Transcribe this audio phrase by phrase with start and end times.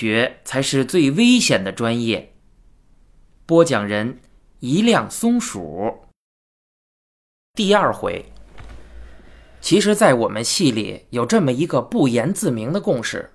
[0.00, 2.32] 学才是最危险的专业。
[3.44, 4.18] 播讲人：
[4.60, 6.06] 一辆松鼠。
[7.52, 8.32] 第二回，
[9.60, 13.32] 其实，在我们系里有这么一个不言自明的共识：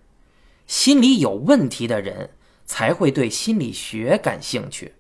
[0.65, 2.31] 心理有问题的人
[2.65, 4.95] 才会对心理学感兴趣。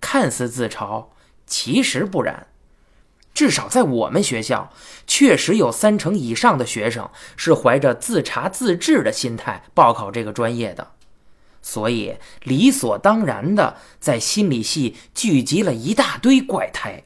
[0.00, 1.08] 看似自嘲，
[1.44, 2.46] 其实不然。
[3.34, 4.72] 至少在我们学校，
[5.08, 10.92] 确实有三成以上的学生是怀着自查自治的心态报考这个专业的，
[11.60, 17.02] 所以理所当然的在心理系聚集了一大堆怪胎。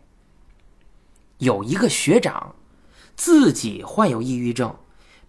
[1.39, 2.55] 有一个学长，
[3.17, 4.77] 自己患有抑郁症，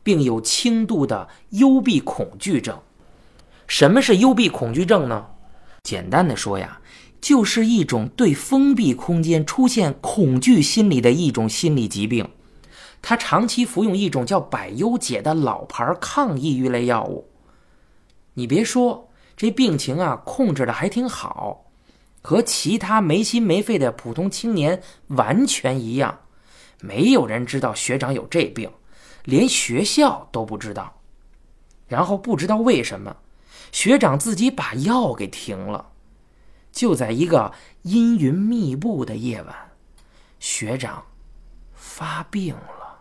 [0.03, 2.77] 并有轻度的幽闭恐惧症。
[3.67, 5.27] 什么是幽闭恐惧症呢？
[5.83, 6.78] 简单的说呀。
[7.21, 12.27] 就是一种对封闭空间出现恐惧心理的一种心理疾病。
[13.01, 17.29] 他长期服用一种叫百忧解的老牌抗抑郁类药物。
[18.33, 21.65] 你别说，这病情啊控制的还挺好，
[22.21, 26.19] 和其他没心没肺的普通青年完全一样。
[26.81, 28.69] 没有人知道学长有这病，
[29.25, 31.01] 连学校都不知道。
[31.87, 33.15] 然后不知道为什么，
[33.71, 35.87] 学长自己把药给停了。
[36.71, 37.53] 就在一个
[37.83, 39.55] 阴云密布的夜晚，
[40.39, 41.03] 学长
[41.73, 42.99] 发病了。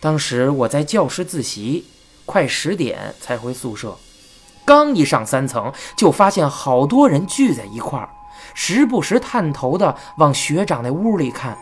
[0.00, 1.86] 当时我在教室自习，
[2.24, 3.96] 快十点才回宿舍。
[4.64, 8.10] 刚一上三层，就发现好多人聚在一块儿，
[8.52, 11.56] 时不时探头的往学长那屋里看。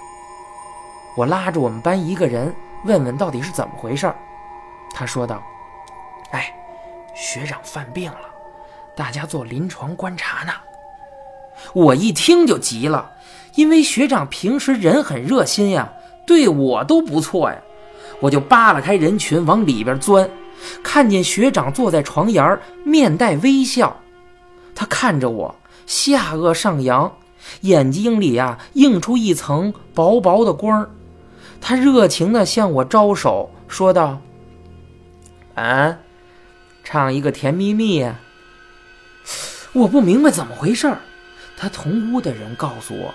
[1.17, 4.13] 我拉着我们班一个人问问到底是怎么回事
[4.93, 5.43] 他说道
[6.33, 6.53] ：“哎，
[7.15, 8.31] 学长犯病了。”
[8.97, 10.53] 大家做临床观察呢，
[11.73, 13.11] 我一听就急了，
[13.57, 15.93] 因为学长平时人很热心呀，
[16.27, 17.57] 对我都不错呀，
[18.21, 20.31] 我就扒拉开人群往里边钻，
[20.83, 23.97] 看见学长坐在床沿面带微笑，
[24.75, 25.55] 他看着我，
[25.87, 27.13] 下颚上扬，
[27.63, 30.89] 眼睛里啊映出一层薄薄的光
[31.61, 34.21] 他热情地向我招手，说道
[35.57, 35.97] ：“啊，
[36.85, 38.21] 唱一个甜蜜蜜呀。”
[39.75, 41.01] 我不明白怎么回事儿，
[41.57, 43.13] 他同屋的人告诉我，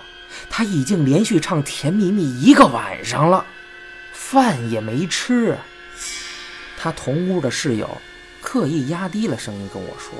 [0.49, 3.45] 他已经连续唱《甜蜜蜜》一个晚上了，
[4.11, 5.57] 饭也没吃。
[6.77, 7.89] 他同屋的室友
[8.41, 10.13] 刻意压低了声音跟我说，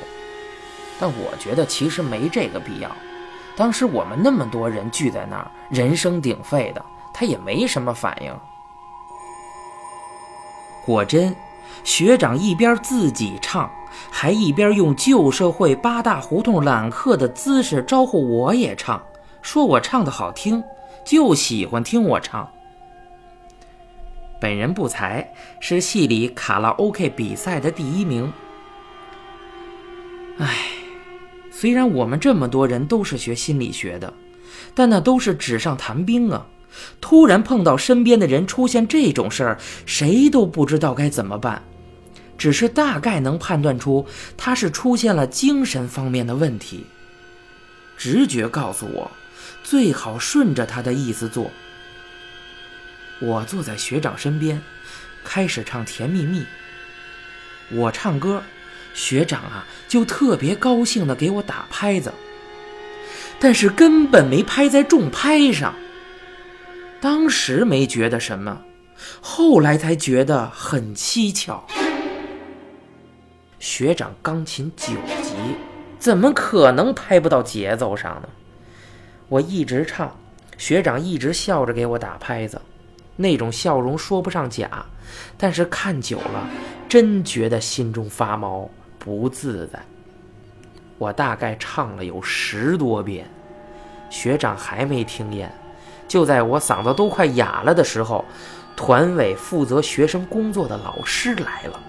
[0.97, 2.89] 但我觉得其实没这个必要。
[3.57, 8.33] 当时我们那么多人聚在那儿，人声鼎沸的，他也没什么反应。
[10.85, 11.35] 果真，
[11.83, 13.69] 学长一边自己唱。
[14.11, 19.01] 还一边用旧社会八大胡同揽客的姿势招呼我也唱，
[19.41, 20.63] 说我唱的好听，
[21.03, 22.49] 就喜欢听我唱。
[24.39, 28.31] 本人不才，是系里卡拉 OK 比赛的第一名。
[30.37, 30.55] 唉，
[31.51, 34.13] 虽然我们这么多人都是学心理学的，
[34.73, 36.45] 但那都是纸上谈兵啊！
[37.01, 41.63] 突然碰到身边的人出现这种事儿，谁都不知道该怎么办。
[42.37, 44.07] 只是大概能判断出
[44.37, 46.85] 他是出现了精神方面的问题。
[47.97, 49.11] 直觉告诉我，
[49.61, 51.51] 最好顺着他的意思做。
[53.19, 54.61] 我坐在学长身边，
[55.25, 56.39] 开始唱《甜蜜蜜》。
[57.71, 58.41] 我唱歌，
[58.93, 62.13] 学长啊就特别高兴的给我打拍子，
[63.37, 65.75] 但是根本没拍在重拍上。
[67.01, 68.61] 当时没觉得什么，
[69.21, 71.63] 后来才觉得很蹊跷。
[73.57, 75.33] 学长钢琴九级，
[75.97, 78.29] 怎么可能拍不到节奏上呢？
[79.29, 80.13] 我一直唱，
[80.57, 82.61] 学长一直笑着给我打拍子，
[83.15, 84.85] 那种笑容说不上假，
[85.37, 86.49] 但是看久了，
[86.87, 89.79] 真觉得心中发毛，不自在。
[90.97, 93.29] 我大概唱了有十多遍，
[94.09, 95.49] 学长还没听厌。
[96.09, 98.25] 就在我嗓子都快哑了的时候，
[98.75, 101.79] 团委负责学生工作的老师来了。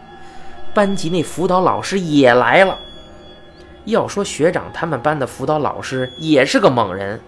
[0.72, 2.78] 班级那辅导老师也来了。
[3.86, 7.18] 要说学长他们班的辅导老师也是个猛人，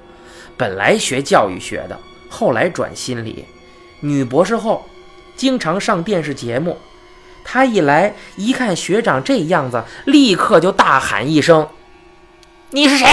[0.57, 1.99] 本来学教育学的，
[2.29, 3.47] 后来转心理，
[4.01, 4.85] 女博士后，
[5.35, 6.77] 经常上电视节目。
[7.43, 11.67] 他一来，一看学长这样子，立刻就大喊一声
[12.71, 13.07] ：“你是谁？”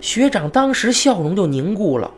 [0.00, 2.10] 学长当时笑容就凝固了。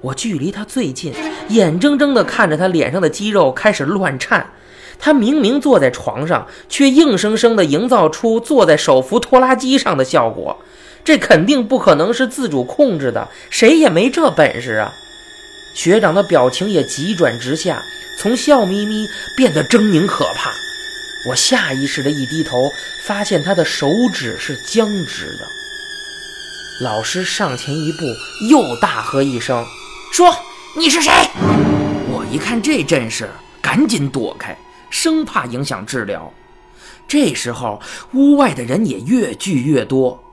[0.00, 1.12] 我距离他最近，
[1.48, 4.50] 眼睁睁地看着他脸上的肌肉开始乱颤。
[4.98, 10.58] 他明明坐在床上，却硬生生地营造出坐在手扶拖拉机上的效果，
[11.02, 14.92] 这肯定不可能是自主控制的，谁也没这本事啊！
[15.74, 17.82] 学长的表情也急转直下，
[18.18, 19.06] 从笑眯眯
[19.36, 20.50] 变得狰狞可怕。
[21.28, 22.70] 我下意识的一低头，
[23.04, 25.59] 发现他的手指是僵直的。
[26.80, 28.06] 老师上前一步，
[28.48, 29.66] 又大喝一声
[30.10, 30.34] ：“说
[30.74, 31.12] 你是谁？”
[32.08, 33.28] 我一看这阵势，
[33.60, 34.56] 赶紧躲开，
[34.88, 36.32] 生怕影响治疗。
[37.06, 37.82] 这时候，
[38.14, 40.24] 屋外的人也越聚越多，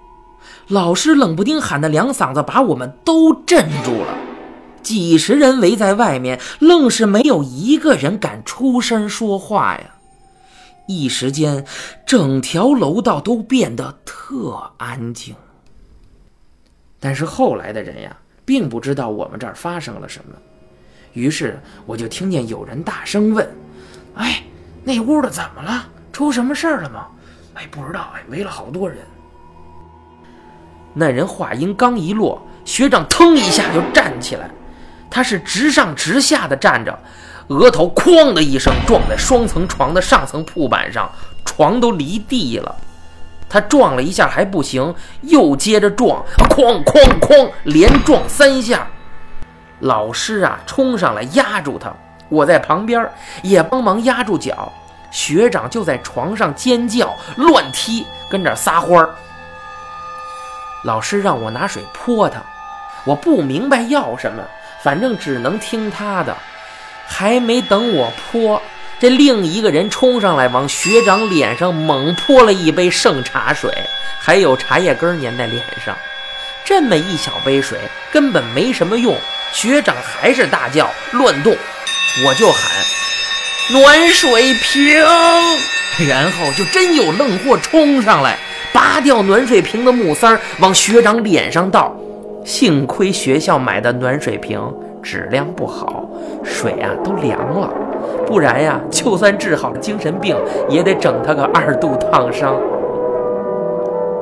[0.70, 4.18] 老师冷不丁喊的两嗓子，把我们都镇住了。
[4.82, 9.96] 几十人围在外面，愣是没有一个人敢出声说话呀。
[10.88, 11.66] 一时间，
[12.06, 15.36] 整条楼道都变得特安静。
[17.00, 20.36] 但是后来的人呀，并不知道我们这儿发生了什么，
[21.14, 23.48] 于是我就听见有人大声问
[24.16, 24.44] ：“哎，
[24.84, 25.88] 那屋的怎么了？
[26.12, 27.08] 出什么事儿了吗
[27.54, 28.12] ？”“哎，不知道。
[28.16, 28.98] ”“哎，围了好多人。”
[30.94, 34.50] 那人话音刚一落，学长腾一下就站起来，
[35.12, 36.98] 他是直上直下的站着。
[37.50, 41.10] 额头哐的一声撞在双层床的上层铺板上，
[41.46, 42.76] 床都离地了。
[43.50, 48.88] 他撞了一下还不行，又接着撞，哐哐哐，连撞三下。
[49.80, 51.94] 老师啊，冲上来压住他，
[52.30, 53.10] 我在旁边
[53.44, 54.72] 也帮忙压住脚。
[55.10, 59.10] 学长就在床上尖叫、乱踢，跟这撒欢儿。
[60.84, 62.42] 老师让我拿水泼他，
[63.06, 64.44] 我不明白要什么，
[64.84, 66.36] 反正只能听他的。
[67.10, 68.62] 还没等我泼，
[69.00, 73.72] 这另一个人冲上来，往学长脸上猛泼了一杯剩茶水，
[74.20, 75.96] 还有茶叶根粘在脸上。
[76.66, 77.78] 这么一小杯水
[78.12, 79.16] 根本没什么用，
[79.54, 81.56] 学长还是大叫乱动，
[82.26, 82.72] 我就喊
[83.72, 85.00] 暖水瓶，
[86.08, 88.36] 然后就真有愣货冲上来，
[88.74, 91.96] 拔掉暖水瓶的木塞儿，往学长脸上倒。
[92.44, 94.60] 幸亏学校买的暖水瓶。
[95.04, 96.10] 质量不好，
[96.44, 97.72] 水啊都凉了，
[98.28, 100.36] 不然呀，就算治好了精神病，
[100.68, 102.60] 也得整他个二度烫伤。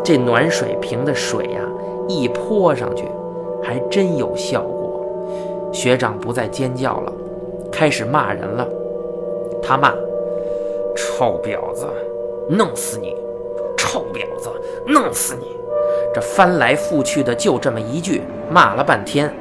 [0.04, 1.60] 这暖水瓶的水呀，
[2.08, 3.06] 一泼上去，
[3.64, 5.04] 还真有效果。
[5.74, 7.12] 学长不再尖叫了，
[7.72, 8.68] 开始骂人了。
[9.62, 9.92] 他骂
[10.96, 11.88] ：“臭婊子，
[12.48, 13.16] 弄死你！
[13.76, 14.50] 臭婊子，
[14.86, 15.48] 弄死你！”
[16.14, 19.34] 这翻来覆去的就这么一句，骂了半天。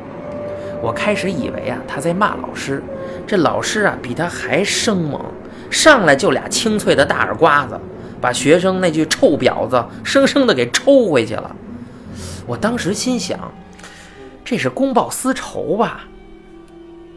[0.84, 2.82] 我开始以为啊，他在骂老师。
[3.26, 5.18] 这老师啊，比他还生猛，
[5.70, 7.80] 上来就俩清脆的大耳刮子，
[8.20, 11.56] 把学生那句“臭婊子”生生的给抽回去了。
[12.46, 13.50] 我当时心想，
[14.44, 16.04] 这是公报私仇吧？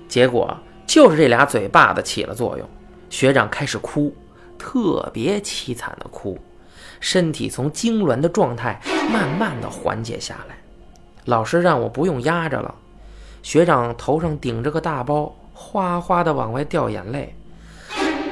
[0.08, 0.56] 结果
[0.86, 2.66] 就是这俩嘴巴子起了作用，
[3.10, 4.16] 学长开始哭，
[4.58, 6.40] 特别凄惨的哭，
[7.02, 8.80] 身体从痉挛的状态
[9.12, 10.56] 慢慢的缓解下来。
[11.26, 12.74] 老师让我不用压着了。
[13.42, 17.34] 学长头上顶着个大包，哗哗的往外掉眼泪。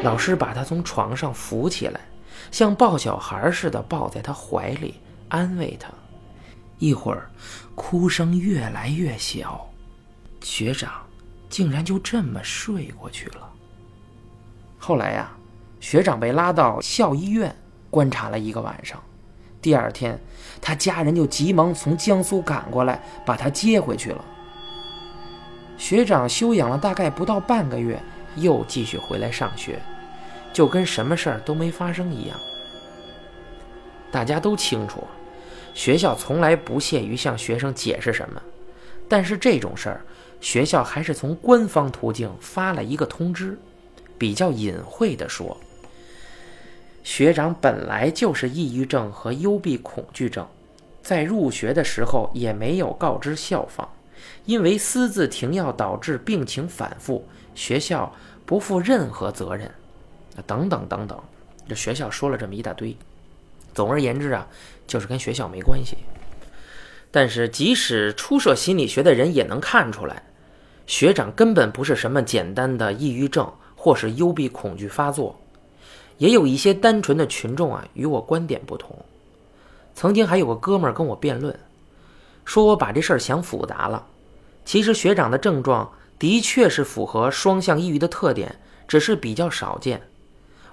[0.04, 2.02] 老师把他从床上扶起来，
[2.52, 4.96] 像抱小孩似的抱在他怀里，
[5.30, 5.90] 安慰他。
[6.78, 7.30] 一会儿，
[7.74, 9.66] 哭声越来越小，
[10.42, 10.92] 学长
[11.50, 13.50] 竟然就这么睡过去了。
[14.78, 15.32] 后来呀，
[15.80, 17.56] 学长被拉到校医院
[17.90, 19.02] 观察了一个晚上。
[19.62, 20.20] 第二天，
[20.62, 24.24] 他家人就急忙从江苏赶过来，把他接回去了。
[25.78, 28.02] 学长休养了大概不到半个月，
[28.36, 29.80] 又继续回来上学，
[30.54, 32.40] 就跟什么事儿都没发生一样。
[34.12, 35.04] 大家都清楚，
[35.74, 38.42] 学校从来不屑于向学生解释什么，
[39.10, 40.02] 但是这种事儿，
[40.40, 43.60] 学校还是从官方途径发了一个通知，
[44.18, 45.58] 比较隐晦的说：
[47.04, 50.48] 学长本来就是抑郁症和幽闭恐惧症，
[51.04, 53.88] 在入学的时候也没有告知校方。
[54.46, 58.14] 因为私自停药导致病情反复，学校
[58.46, 59.70] 不负任何责任，
[60.46, 61.20] 等等等等，
[61.68, 62.96] 这学校说了这么一大堆。
[63.74, 64.48] 总而言之啊，
[64.88, 65.98] 就是跟学校没关系。
[67.12, 70.24] 但是即使初涉心理学的人也能看出来，
[70.86, 75.40] 学长根本不是什么简单的抑郁症或是幽闭恐惧发作。
[76.18, 78.98] 也有一些单纯的群众啊，与我观点不同。
[79.94, 81.58] 曾经还有个哥们儿跟我辩论，
[82.44, 84.06] 说我把这事儿想复杂了。
[84.66, 90.02] 其实学长的症状的确是符合双向抑郁的特点，只是比较少见。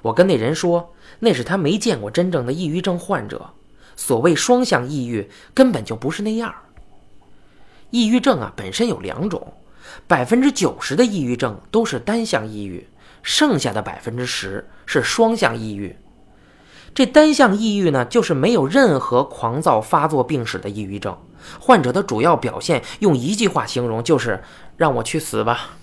[0.01, 3.51] 我跟那人说，那是他没见过真正的抑郁症患者。
[3.95, 6.53] 所谓双向抑郁，根本就不是那样。
[7.91, 9.53] 抑郁症啊，本身有两种，
[10.09, 12.89] 百分之九十的抑郁症都是单向抑郁，
[13.23, 15.95] 剩下的百分之十是双向抑郁。
[16.95, 21.19] 这单向抑郁呢，就是没有任何狂躁发作病史的抑郁症。
[21.59, 24.45] 患者的主要表现用一句话形容，就是
[24.77, 25.77] “让我去死吧”。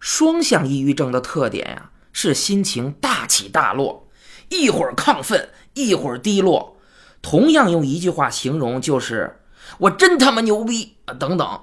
[0.00, 4.08] 双向抑郁症的特点呀，是心情大起大落，
[4.48, 6.78] 一会儿亢奋，一会儿低落。
[7.20, 9.40] 同样用一句话形容，就是
[9.78, 11.60] “我真他妈牛逼”啊等等。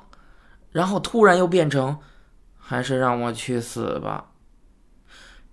[0.71, 1.97] 然后突然又变成
[2.55, 4.25] “还是让我去死吧”。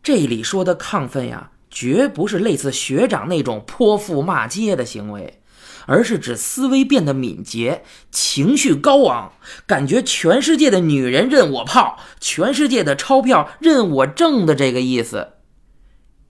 [0.03, 5.41] 这里说的亢奋呀，绝不是类似学长那种泼妇骂街的行为。
[5.87, 9.33] 而是指思维变得敏捷，情绪高昂，
[9.67, 15.35] 感觉全世界的女人任我泡，全世界的钞票任我挣的这个意思。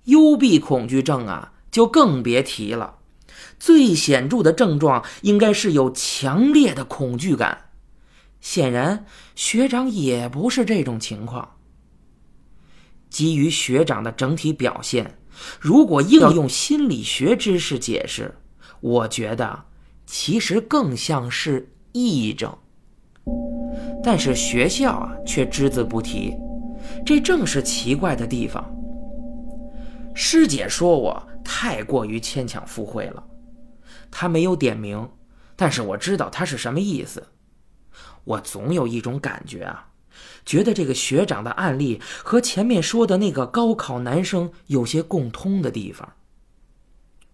[0.07, 2.97] 幽闭恐惧症啊，就更别提了。
[3.61, 7.67] 最显著的症状应该是有强烈的恐惧感。
[8.41, 11.57] 显然，学长也不是这种情况。
[13.09, 15.17] 基于学长的整体表现，
[15.61, 18.35] 如果硬要用心理学知识解释。
[18.81, 19.65] 我觉得
[20.05, 22.55] 其实更像是癔症，
[24.03, 26.35] 但是学校啊却只字不提，
[27.07, 28.63] 这正是奇怪的地方。
[30.15, 33.25] 师姐说我太过于牵强附会了，
[34.11, 35.09] 她没有点名，
[35.57, 37.27] 但是我知道她是什么意思。
[38.25, 39.89] 我总有一种感觉啊，
[40.45, 46.15] 觉得这个学长的案例和前面说的那个高考男生有些共通的地方。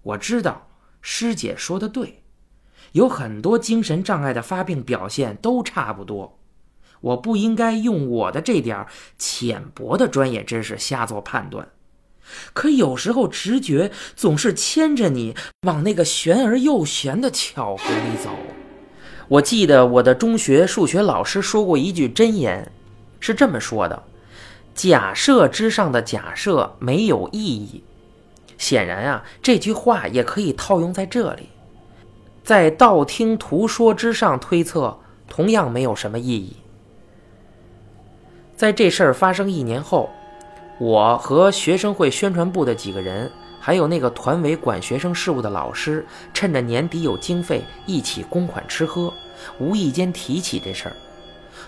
[0.03, 0.67] 我知道。
[1.03, 2.23] 师姐说的对，
[2.93, 6.39] 有很多精神障碍的发病表现都差不多。
[7.01, 11.71] 我不应该用我的这点浅薄的专业知识瞎做判断，
[12.53, 18.60] 可有时候直觉总是牵着你往那个玄而又玄的巧合里走。
[19.31, 22.73] 我记得我的中学数学老师说过一句箴言，
[23.21, 24.03] 是这么说的
[24.75, 27.85] ：“假设之上的假设没有意义。”
[28.59, 31.49] 显然啊，这句话也可以套用在这里，
[32.43, 36.57] 在道听途说之上推测，同样没有什么意义。
[38.57, 40.11] 在这事儿发生一年后，
[40.81, 43.31] 我和学生会宣传部的几个人，
[43.71, 49.15] 还有那个团委管学生事务的老师，趁着年底有经费，一起公款吃喝，
[49.61, 50.97] 无意间提起这事儿。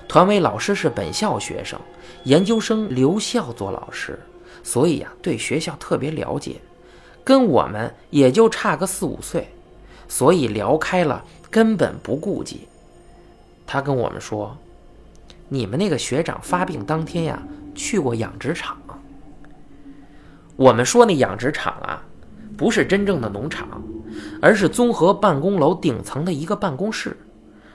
[0.09, 1.79] 团委老师是本校学生，
[2.25, 4.19] 研究生留校做老师，
[4.65, 6.57] 所以呀，对学校特别了解。
[7.23, 9.47] 跟我们也就差个四五岁，
[10.09, 12.67] 所以聊开了，根本不顾忌。
[13.65, 14.59] 他跟我们说
[15.49, 17.41] ：“你们那个学长发病当天呀，
[17.77, 18.77] 去过养殖场。”
[20.63, 22.05] 我们说那养殖场啊，
[22.57, 23.83] 不是真正的农场，
[24.41, 27.17] 而是综合办公楼顶层的一个办公室。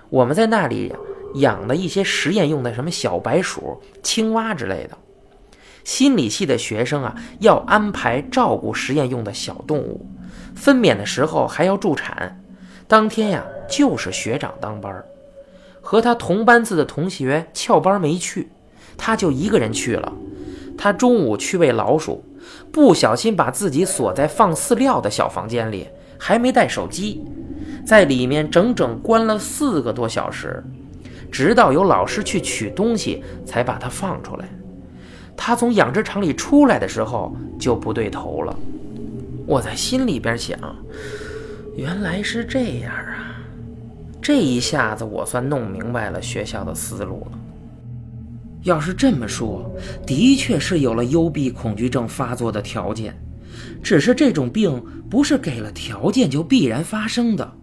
[0.08, 0.96] 我们在那里
[1.36, 4.98] 养的一些实验用的什么小白鼠、青蛙之类的。
[5.84, 10.06] 心理系的学生啊，要安排照顾实验用的小动物，
[10.56, 12.42] 分娩的时候还要助产。
[12.88, 15.06] 当天呀，就是学长当班儿
[15.82, 18.48] 和他同班次的同学翘班没去，
[18.96, 20.14] 他就一个人去了。
[20.78, 22.24] 他中午去喂老鼠，
[22.72, 25.88] 不小心把自己锁在放饲料的小房间里，
[26.18, 27.24] 还没带手机，
[27.86, 30.64] 在里面整整关了四个多小时，
[31.32, 34.48] 直到有老师去取东西，才把他放出来。
[35.36, 38.56] 他从养殖场里出来的时候就不对头了，
[39.46, 40.58] 我在心里边想，
[41.76, 43.38] 原来是这样啊！
[44.20, 47.38] 这一下子我算弄明白了学校的思路了。
[48.68, 49.74] 要是这么说，
[50.06, 53.18] 的确是有了幽闭恐惧症发作的条件，
[53.82, 57.54] 只是这种病不是给了条件就必然发生的，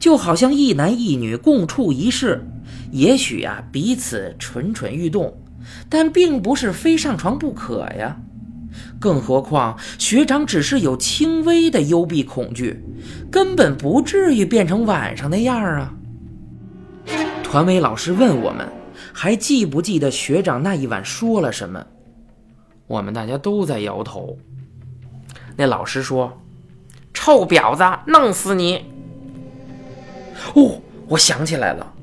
[0.00, 2.42] 就好像一男一女共处一室，
[2.90, 5.38] 也许呀彼此蠢蠢欲动。
[5.90, 8.16] 但并不是非上床不可呀，
[8.98, 12.82] 更何况学长只是有轻微的幽闭恐惧，
[13.30, 15.92] 根本不至于变成晚上那样啊。
[17.42, 18.66] 团委老师问我们，
[19.12, 21.86] 还记不记得学长那一晚说了什么？
[22.86, 24.36] 我们大家都在摇头。
[25.56, 26.40] 那老师说
[27.12, 28.84] ：“臭婊子，弄死你！”
[30.54, 31.94] 哦，我想起来了，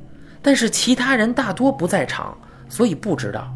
[0.41, 2.37] 但是其他人大多不在场。
[2.67, 3.47] 所以不知道。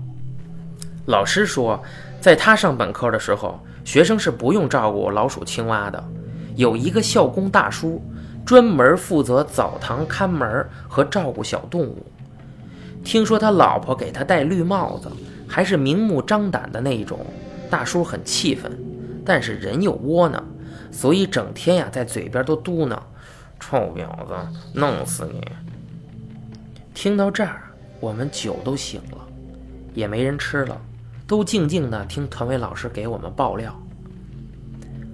[1.08, 1.82] 老师说，
[2.22, 6.02] 在他上本科的时候，学生是不用照顾老鼠、青蛙的，
[6.56, 8.02] 有一个校工大叔，
[8.46, 12.06] 专门负责澡堂看门和照顾小动物。
[13.04, 15.10] 听说他老婆给他戴绿帽子，
[15.48, 17.26] 还是明目张胆的那一种。
[17.70, 18.72] 大叔很气愤，
[19.26, 20.44] 但是人又窝囊，
[20.92, 22.98] 所以整天呀在嘴边都嘟囔
[23.60, 24.34] ：“臭婊子，
[24.74, 25.48] 弄死你！”
[26.94, 27.64] 听到这儿。
[28.02, 29.18] 我们酒都醒了，
[29.94, 30.82] 也没人吃了，
[31.28, 33.78] 都静静的听团委老师给我们爆料。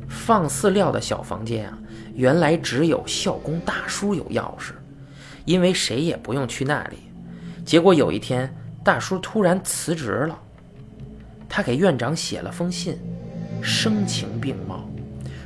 [0.07, 1.77] 放饲料的小房间啊，
[2.13, 4.73] 原来只有校工大叔有钥匙，
[5.45, 6.97] 因为谁也不用去那里。
[7.65, 10.39] 结果有一天，大叔突然辞职了，
[11.49, 12.95] 他给院长写了封信，
[13.59, 14.87] 声情并茂，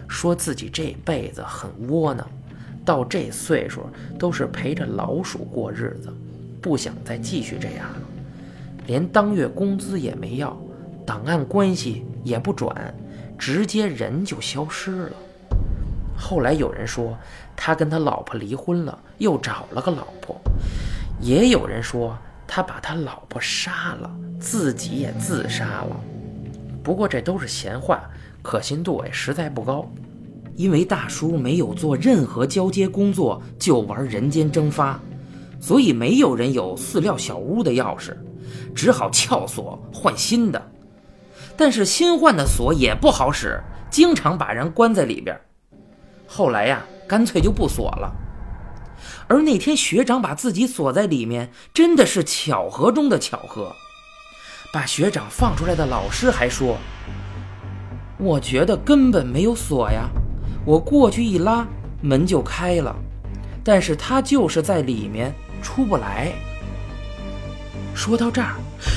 [0.06, 2.28] 说自己这辈子很窝囊，
[2.84, 3.84] 到这岁数
[4.20, 6.14] 都是陪着老鼠过日子，
[6.62, 8.02] 不想再继续这样了，
[8.86, 10.62] 连当月工资也没要，
[11.06, 12.94] 档案关系也不转，
[13.38, 15.12] 直接人就消失了。
[16.18, 17.18] 后来有人说
[17.56, 20.36] 他跟他老婆离婚了，又找了个老婆，
[21.20, 24.10] 也有人说他把他老婆杀了，
[24.40, 26.00] 自己也自杀了。
[26.82, 28.10] 不过这都是闲话，
[28.42, 29.90] 可信度也实在不高。
[30.56, 35.00] 因为大叔没有做任何交接工作就玩人间蒸发，
[35.60, 38.14] 所以没有人有饲料小屋的钥匙，
[38.76, 40.62] 只好撬锁换新的。
[41.56, 45.40] 但是新换的锁也不好使，经常把人关在里边。
[46.28, 48.14] 后来呀，干脆就不锁了。
[49.30, 53.76] 而那天学长把自己锁在里面，真的是巧合中的巧合。
[54.74, 56.78] 把学长放出来的老师还说
[58.18, 60.10] ：“我觉得根本没有锁呀，
[60.66, 61.68] 我过去一拉
[62.02, 62.96] 门就开了，
[63.64, 65.32] 但是他就是在里面
[65.62, 66.32] 出不来。”
[67.94, 68.56] 说到这儿，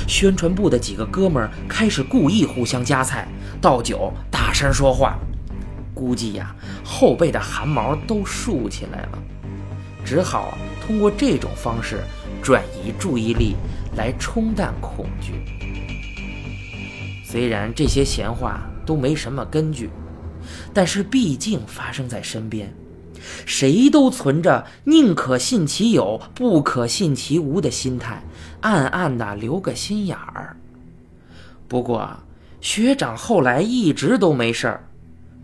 [0.08, 3.28] 宣传部的几个哥们儿开始故意互相夹菜、
[3.60, 5.18] 倒酒、大声说话。
[5.94, 9.18] 估计呀，后背的汗毛都竖起来了，
[10.12, 12.02] 只好通过这种方式
[12.42, 13.57] 转移注意力，
[13.97, 15.33] 来冲淡恐惧。
[17.25, 19.88] 虽然这些闲话都没什么根据，
[20.75, 22.71] 但是毕竟发生在身边，
[23.47, 28.23] 谁都存着宁可信其有，不可信其无的心态，
[28.61, 30.54] 暗暗的留个心眼儿。
[31.66, 32.07] 不过
[32.61, 34.85] 学长后来一直都没事儿。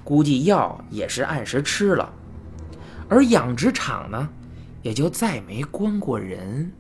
[0.05, 2.13] 估计药也是按时吃了，
[3.09, 4.29] 而养殖场呢，
[4.88, 6.73] 也就再没关过人。